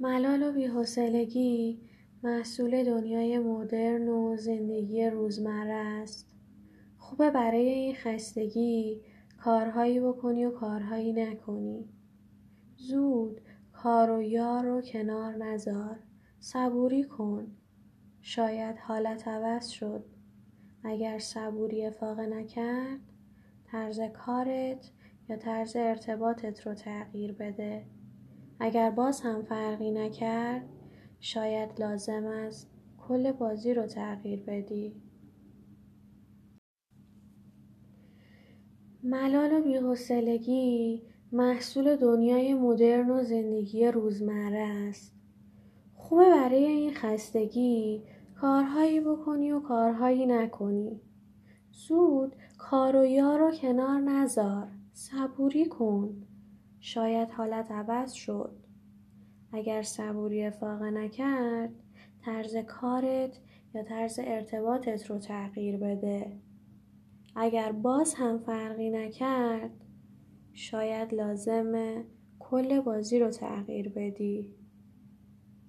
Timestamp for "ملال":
0.00-0.42, 39.02-39.52